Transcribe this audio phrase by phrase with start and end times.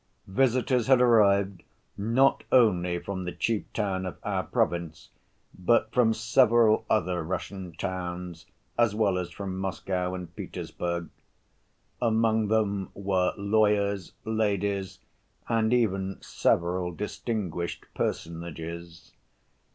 [0.25, 1.61] Visitors had arrived
[1.95, 5.11] not only from the chief town of our province,
[5.55, 8.47] but from several other Russian towns,
[8.79, 11.09] as well as from Moscow and Petersburg.
[12.01, 14.97] Among them were lawyers, ladies,
[15.47, 19.13] and even several distinguished personages.